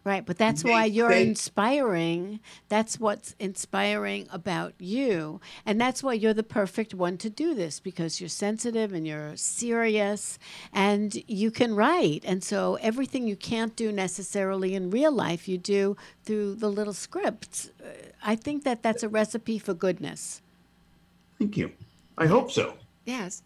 [0.04, 2.40] Right, but that's why you're they- inspiring.
[2.70, 5.40] That's what's inspiring about you.
[5.64, 9.36] And that's why you're the perfect one to do this because you're sensitive and you're
[9.36, 10.40] serious
[10.74, 12.24] and you can write.
[12.26, 15.96] And so everything you can't do necessarily in real life, you do
[16.26, 17.70] through the little scripts.
[17.80, 17.90] Uh,
[18.24, 20.42] I think that that's a recipe for goodness.
[21.38, 21.72] Thank you.
[22.18, 22.74] I hope so.
[23.06, 23.44] Yes.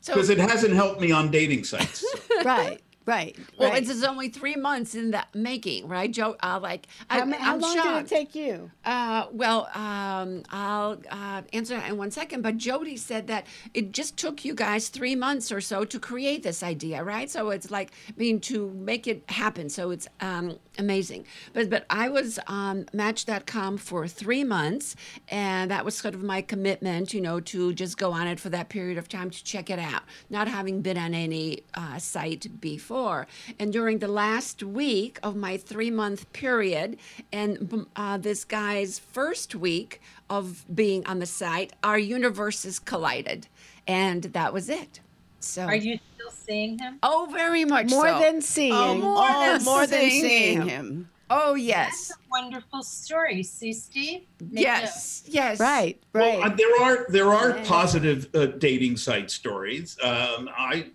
[0.00, 2.02] So Because it hasn't helped me on dating sites.
[2.44, 3.36] right, right.
[3.58, 3.88] well, right.
[3.88, 6.36] it's only three months in the making, right, Joe?
[6.42, 8.08] Uh, like, I, how, I'm long shocked.
[8.08, 8.70] did it take you?
[8.84, 12.42] Uh, well, um, I'll uh, answer that in one second.
[12.42, 16.42] But Jody said that it just took you guys three months or so to create
[16.42, 17.30] this idea, right?
[17.30, 19.68] So it's like, I mean, to make it happen.
[19.68, 21.26] So it's um, amazing.
[21.52, 24.96] But but I was on Match.com for three months,
[25.28, 28.48] and that was sort of my commitment, you know, to just go on it for
[28.50, 32.60] that period of time to check it out, not having been on any uh, site
[32.60, 33.26] before.
[33.58, 36.98] And during the last week of my three month period,
[37.32, 40.00] and uh, this guy's first week
[40.30, 43.48] of being on the site, our universes collided,
[43.86, 45.00] and that was it.
[45.40, 46.98] So, Are you still seeing him?
[47.02, 48.18] oh, very much More so.
[48.20, 48.72] than seeing.
[48.72, 50.68] Oh, more oh, than more than seeing seeing him.
[50.68, 51.08] him.
[51.30, 53.42] Oh, yes, Wonderful story.
[53.42, 54.22] See, Steve?
[54.50, 55.60] Make yes, yes.
[55.60, 56.52] Right, Well, right.
[56.52, 59.98] uh, there are there are positive uh, dating site stories.
[60.02, 60.86] Um, I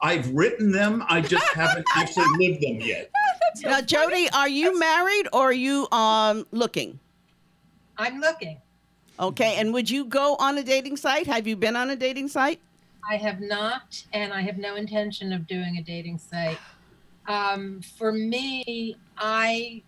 [0.00, 1.04] I've written them.
[1.08, 3.10] I just haven't actually lived them yet.
[3.64, 6.98] Now, Jody, are you married or are you um looking?
[7.98, 8.60] I'm looking.
[9.18, 11.26] Okay, and would you go on a dating site?
[11.26, 12.60] Have you been on a dating site?
[13.08, 16.58] I have not, and I have no intention of doing a dating site.
[17.26, 19.82] Um, for me, I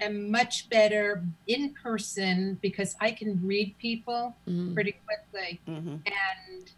[0.00, 4.74] am much better in person because I can read people Mm.
[4.74, 5.60] pretty quickly.
[5.68, 5.96] Mm-hmm.
[6.06, 6.70] And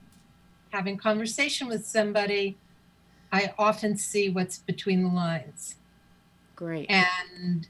[0.70, 2.58] having conversation with somebody,
[3.32, 5.76] I often see what's between the lines.
[6.56, 6.90] Great.
[6.90, 7.68] And,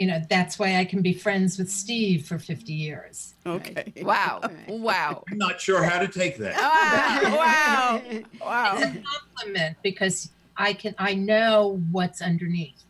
[0.00, 3.34] you know, that's why I can be friends with Steve for 50 years.
[3.46, 3.92] Okay.
[4.00, 4.68] Wow, Right.
[4.68, 5.22] wow.
[5.30, 6.54] I'm not sure how to take that.
[6.56, 8.74] Ah, wow, wow.
[8.78, 9.02] It's a
[9.36, 12.82] compliment because I can, I know what's underneath.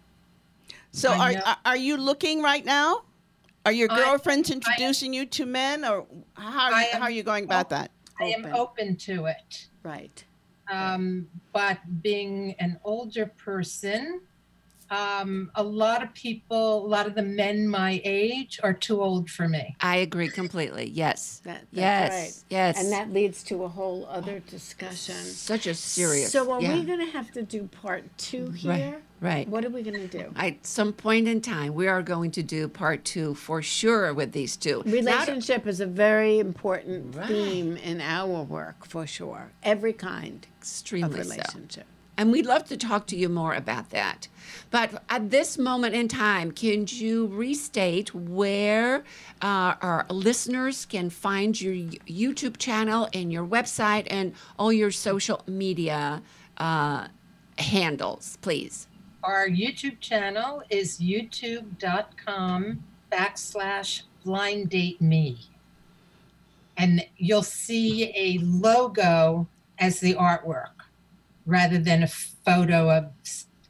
[0.92, 1.40] So, I are know.
[1.46, 3.02] are- are you looking right now?
[3.66, 7.44] Are your I- girlfriends introducing you to men, or how I how are you going
[7.44, 7.90] about that?
[8.20, 8.54] I am Open.
[8.54, 9.66] open to it.
[9.82, 10.24] Right.
[10.70, 14.20] Um, but being an older person,
[14.90, 19.30] um, a lot of people, a lot of the men my age are too old
[19.30, 19.76] for me.
[19.80, 20.90] I agree completely.
[20.90, 21.40] Yes.
[21.44, 22.10] That, that's yes.
[22.10, 22.44] right.
[22.50, 22.80] Yes.
[22.82, 25.14] And that leads to a whole other discussion.
[25.14, 26.32] such a serious.
[26.32, 26.74] So are yeah.
[26.74, 28.70] we going to have to do part two here?
[28.72, 29.02] Right.
[29.20, 29.46] Right.
[29.48, 30.32] What are we going to do?
[30.34, 34.32] At some point in time, we are going to do part two for sure with
[34.32, 34.82] these two.
[34.86, 37.28] Now- Relationship is a very important Right.
[37.28, 39.52] theme in our work, for sure.
[39.62, 41.82] Every kind of extremely so.
[42.20, 44.28] And we'd love to talk to you more about that.
[44.70, 49.04] But at this moment in time, can you restate where
[49.40, 55.42] uh, our listeners can find your YouTube channel and your website and all your social
[55.46, 56.20] media
[56.58, 57.08] uh,
[57.56, 58.86] handles, please?
[59.24, 65.38] Our YouTube channel is youtube.com backslash blind date me.
[66.76, 69.48] And you'll see a logo
[69.78, 70.79] as the artwork
[71.50, 73.10] rather than a photo of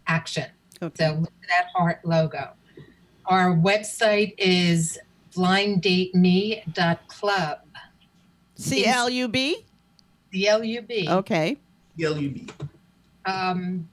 [0.06, 0.46] action.
[0.82, 1.04] Okay.
[1.04, 2.50] So look at that heart logo.
[3.26, 4.98] Our website is
[5.34, 7.58] blinddateme.club.
[8.56, 9.64] C L U B.
[10.30, 11.08] The L-U-B.
[11.08, 11.56] Okay.
[11.98, 12.50] LUB.
[13.26, 13.88] Um,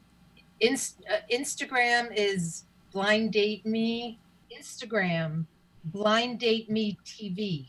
[0.60, 4.20] Inst- uh, Instagram is blind date me.
[4.56, 5.46] Instagram,
[5.86, 7.66] blind date me TV.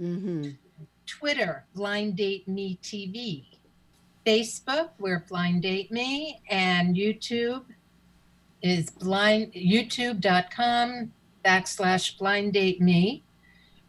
[0.00, 0.50] Mm-hmm.
[1.06, 3.44] Twitter, blind date me TV.
[4.26, 7.62] Facebook, we're blind date me, and YouTube
[8.60, 11.12] is blind youtube.com
[11.44, 13.22] backslash blind date me.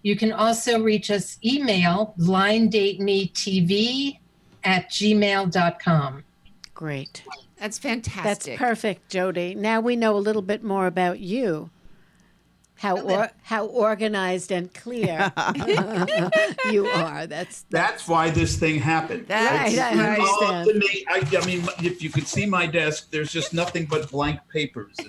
[0.04, 4.20] You can also reach us email blind date me TV
[4.64, 6.24] at gmail.com.
[6.76, 7.24] Great.
[7.58, 8.24] That's fantastic.
[8.24, 9.56] That's perfect, Jody.
[9.56, 11.72] Now we know a little bit more about you.
[12.78, 15.32] How or, how organized and clear
[16.72, 17.26] you are.
[17.26, 19.26] That's That's why this thing happened.
[19.28, 20.70] That's It's Right, I involved understand.
[20.70, 21.06] in me.
[21.10, 24.96] I, I mean, if you could see my desk, there's just nothing but blank papers.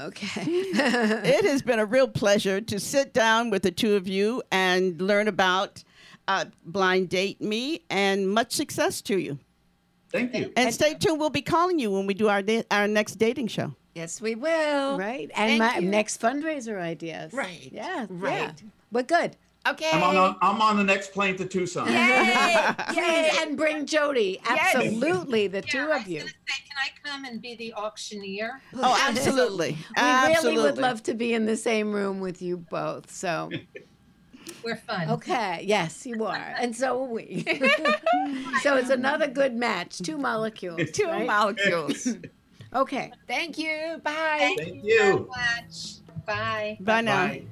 [0.00, 0.42] Okay.
[0.46, 5.00] it has been a real pleasure to sit down with the two of you and
[5.00, 5.84] learn about
[6.28, 9.38] uh, Blind Date Me, and much success to you.
[10.10, 10.52] Thank you.
[10.56, 11.18] And stay tuned.
[11.20, 13.74] We'll be calling you when we do our da- our next dating show.
[13.94, 14.98] Yes, we will.
[14.98, 15.30] right.
[15.34, 15.88] And Thank my you.
[15.88, 17.32] next fundraiser ideas.
[17.32, 17.68] Right.
[17.72, 18.06] Yeah.
[18.08, 18.40] Right.
[18.40, 18.68] Yeah.
[18.90, 19.36] We're good.
[19.66, 19.90] Okay.
[19.92, 21.86] I'm on, the, I'm on the next plane to Tucson.
[21.86, 22.74] Yay!
[22.88, 24.40] Please, and bring Jody.
[24.44, 24.74] Yes.
[24.74, 26.20] Absolutely, the two Yeah, I of was you.
[26.20, 28.60] say, can I come and be the auctioneer?
[28.74, 29.72] Oh, absolutely.
[29.72, 30.50] We absolutely.
[30.56, 33.12] really would love to be in the same room with you both.
[33.12, 33.50] So,
[34.64, 35.10] We're fun.
[35.10, 37.44] okay, yes, you are, and so are we.
[38.62, 39.98] so it's another good match.
[39.98, 40.90] Two molecules.
[40.92, 41.24] Two right?
[41.26, 42.08] molecules.
[42.74, 43.12] Okay.
[43.26, 44.00] Thank you.
[44.02, 44.54] Bye.
[44.56, 45.28] Thank very you.
[45.28, 45.96] much.
[46.26, 46.78] Bye.
[46.80, 47.28] Bye now.
[47.28, 47.44] Bye.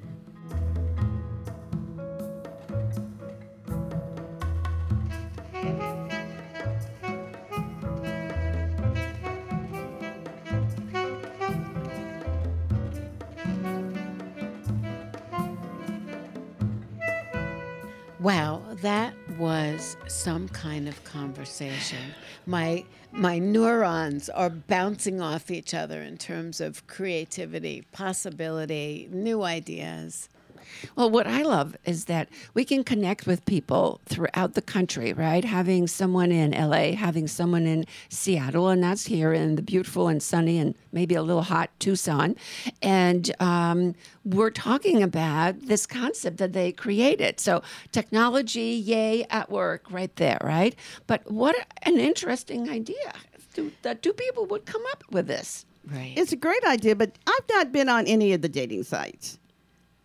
[18.20, 22.14] Wow, that was some kind of conversation.
[22.44, 30.28] My my neurons are bouncing off each other in terms of creativity, possibility, new ideas.
[30.96, 35.44] Well, what I love is that we can connect with people throughout the country, right?
[35.44, 40.22] Having someone in LA, having someone in Seattle, and that's here in the beautiful and
[40.22, 42.36] sunny and maybe a little hot Tucson.
[42.82, 43.94] And um,
[44.24, 47.40] we're talking about this concept that they created.
[47.40, 47.62] So,
[47.92, 50.74] technology, yay, at work, right there, right?
[51.06, 53.12] But what an interesting idea
[53.82, 55.66] that two people would come up with this.
[55.86, 56.12] Right.
[56.16, 59.38] It's a great idea, but I've not been on any of the dating sites.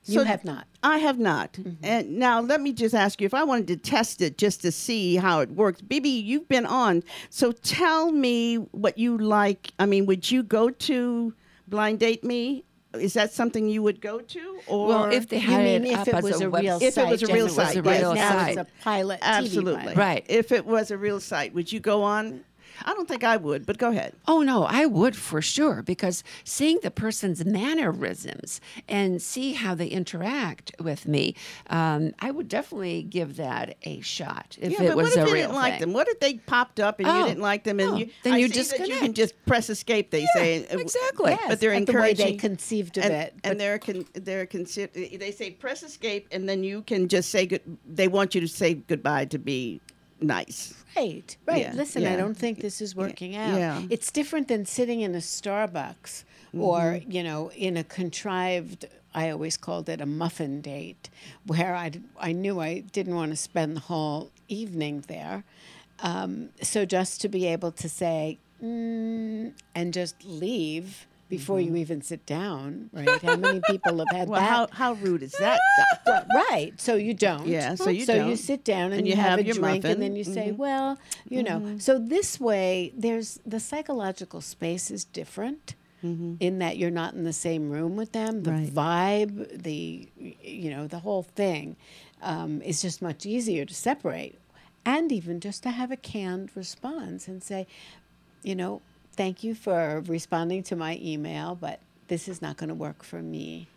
[0.05, 0.67] You So- have not.
[0.83, 1.53] I have not.
[1.53, 1.83] Mm-hmm.
[1.83, 4.71] And now let me just ask you if I wanted to test it just to
[4.71, 5.81] see how it works.
[5.81, 7.01] Bibi, you've been on.
[7.31, 9.71] So tell me what you like.
[9.79, 11.33] I mean, would you go to
[11.67, 12.63] Blind Date Me?
[12.93, 14.59] Is that something you would go to?
[14.67, 16.63] Or Well, if they had mean it if up it as was a, a web-
[16.63, 18.47] real If it was a then real it was site, a yes, real now now
[18.47, 19.19] it's it's a pilot.
[19.21, 19.75] Absolutely.
[19.81, 19.97] pilot.
[19.97, 20.25] Right.
[20.29, 22.45] If it was a real site, would you go on?
[22.83, 24.13] I don't think I would, but go ahead.
[24.27, 29.87] Oh no, I would for sure because seeing the person's mannerisms and see how they
[29.87, 31.35] interact with me,
[31.69, 35.25] um, I would definitely give that a shot if yeah, it but was what if
[35.25, 35.81] a you real didn't like thing.
[35.81, 35.93] them?
[35.93, 37.79] What if they popped up and you Oh, didn't like them?
[37.79, 40.11] And oh, you, then I you just you can just press escape.
[40.11, 41.31] They say Uh, exactly.
[41.31, 43.33] Yes, but they're and the way encouraging they conceived of and, it.
[43.43, 47.45] and they're con- they're consi- they say press escape, and then you can just say
[47.45, 47.61] good.
[47.85, 49.81] They want you to say goodbye to be
[50.27, 50.73] nice.
[50.95, 51.61] Right, right.
[51.61, 53.59] Yeah, Listen, I don't think this is working out.
[53.59, 53.75] yeah.
[53.77, 53.87] Mm-hmm.
[53.89, 56.23] It's different than sitting in a Starbucks
[56.57, 61.09] or, you know, in a contrived, I always called it a muffin date,
[61.45, 65.43] where I, I knew I didn't want to spend the whole evening there.
[65.99, 71.75] Um, so just to be able to say, mm, and just leave before Mm-hmm.
[71.75, 73.21] you even sit down, right?
[73.21, 74.47] How many people have had Well, that?
[74.49, 75.59] how how rude is that?
[76.05, 76.73] Well, right.
[76.77, 77.47] So you don't.
[77.47, 78.37] Yeah, so you so you don't.
[78.37, 79.91] sit down and, And you, you have, have a drink, muffin.
[79.91, 80.57] and then you say, Mhm.
[80.57, 85.75] "Well, you know." So this way, there's the psychological space is different.
[86.39, 88.69] In that you're not in the same room with them, the Right.
[88.71, 90.07] vibe, the
[90.43, 91.77] you know the whole thing
[92.21, 94.37] um, is just much easier to separate,
[94.85, 97.65] and even just to have a canned response and say,
[98.43, 98.83] you know,
[99.15, 103.21] thank you for responding to my email, but this is not going to work for
[103.21, 103.67] me.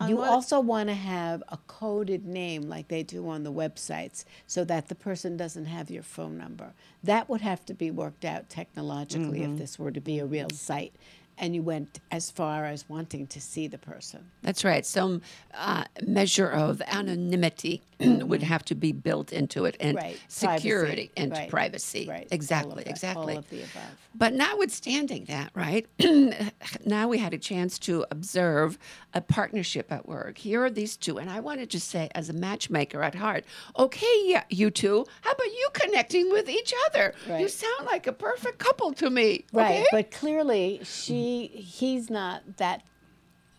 [0.00, 3.52] I You want- also want to have a coded name like they do on the
[3.52, 6.72] websites so that the person doesn't have your phone number.
[7.04, 9.52] That would have to be worked out technologically Mm-hmm.
[9.52, 10.92] if this were to be a real site
[11.38, 14.30] and you went as far as wanting to see the person.
[14.42, 14.84] That's right.
[14.84, 15.22] Some
[15.54, 20.18] uh, measure of anonymity would have to be built into it, and Right.
[20.28, 21.12] security Privacy.
[21.16, 21.48] and Right.
[21.50, 22.06] privacy.
[22.08, 22.28] Right.
[22.30, 22.84] Exactly.
[22.86, 23.34] Exactly.
[23.34, 23.82] All of the above.
[24.16, 25.86] But notwithstanding that, right?
[26.84, 28.78] now we had a chance to observe
[29.12, 30.38] a partnership at work.
[30.38, 33.44] Here are these two, and I wanted to say, as a matchmaker at heart,
[33.78, 37.14] okay, yeah, you two, how about you connecting with each other?
[37.38, 39.46] You sound like a perfect couple to me.
[39.52, 39.86] Right, okay?
[39.90, 42.82] but clearly she he's not that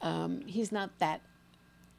[0.01, 1.22] um, he's not that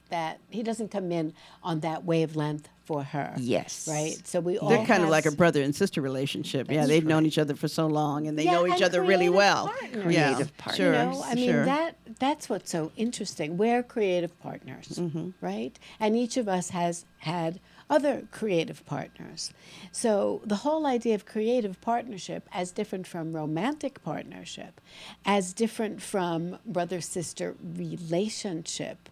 [0.08, 1.32] that he doesn't come in
[1.64, 3.34] on that wavelength for her.
[3.38, 3.88] Yes.
[3.90, 4.16] Right.
[4.24, 6.70] So we all They're kind of like a brother and sister relationship.
[6.70, 9.02] Yeah, That's they've known each other for so long, and they Yeah, know each other
[9.02, 9.66] really well.
[9.66, 10.14] partners.
[10.14, 10.76] Yeah, Creative partners.
[10.76, 11.64] sure, you know, I mean sure.
[11.64, 13.56] that that's what's so interesting.
[13.56, 15.30] We're creative partners, Mm-hmm.
[15.40, 15.76] right?
[15.98, 17.58] And each of us has had
[17.88, 19.52] other creative partners.
[19.92, 24.80] So the whole idea of creative partnership as different from romantic partnership,
[25.24, 29.08] as different from brother sister relationship.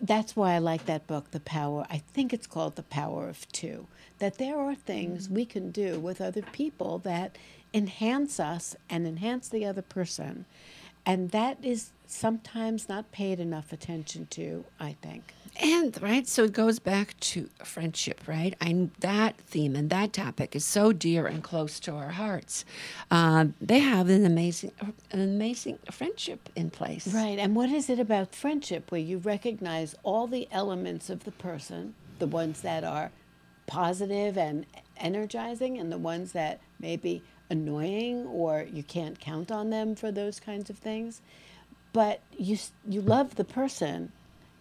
[0.00, 1.86] That's why I like that book, The Power.
[1.90, 3.86] I think it's called The Power of Two.
[4.18, 5.34] That there are things mm-hmm.
[5.34, 7.36] we can do with other people that
[7.74, 10.44] enhance us and enhance the other person.
[11.04, 15.34] And that is sometimes not paid enough attention to, I think.
[15.60, 18.54] And right, so it goes back to friendship, right?
[18.60, 22.64] And that theme and that topic is so dear and close to our hearts.
[23.10, 24.72] Um, they have an amazing,
[25.10, 27.12] an amazing friendship in place.
[27.12, 27.38] Right.
[27.38, 31.94] And what is it about friendship where you recognize all the elements of the person,
[32.18, 33.10] the ones that are
[33.66, 34.64] positive and
[34.96, 40.10] energizing, and the ones that may be annoying or you can't count on them for
[40.10, 41.20] those kinds of things.
[41.92, 42.56] But you
[42.88, 44.12] you love the person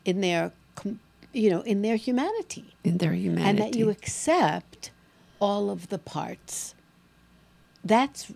[0.03, 0.51] in their
[1.33, 3.49] you know in their humanity In their humanity.
[3.49, 4.91] and that you accept
[5.39, 6.75] all of the parts.
[7.83, 8.31] That's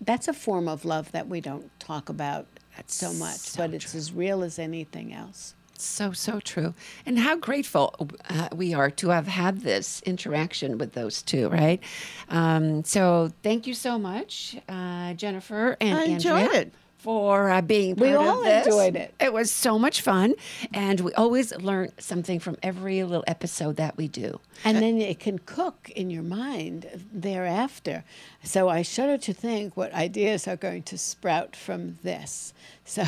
[0.00, 3.74] that's a form of love that we don't talk about That's so much, so but
[3.74, 5.54] it's as real as anything else.
[5.78, 6.72] So, so true.
[7.04, 7.94] And how grateful
[8.30, 11.82] uh, we are to have had this interaction with those two, right?
[12.30, 16.74] Um, so, thank you so much, uh, Jennifer and I enjoyed Andrea, it.
[17.06, 18.66] For uh, being We part all of this.
[18.66, 19.14] enjoyed it.
[19.20, 20.34] It was so much fun.
[20.74, 24.40] And we always learn something from every little episode that we do.
[24.64, 28.02] And then it can cook in your mind thereafter.
[28.42, 32.52] So I shudder to think what ideas are going to sprout from this.
[32.88, 33.04] So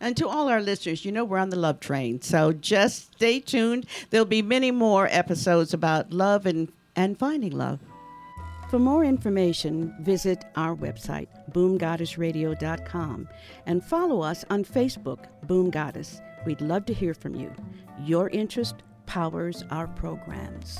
[0.00, 2.20] And to all our listeners, you know we're on the love train.
[2.22, 3.86] So just stay tuned.
[4.10, 7.80] There'll be many more episodes about love and, and finding love.
[8.70, 13.28] For more information, visit our website, boomgoddessradio.com,
[13.66, 16.20] and follow us on Facebook, Boom Goddess.
[16.46, 17.52] We'd love to hear from you.
[18.04, 20.78] Your interest powers our programs.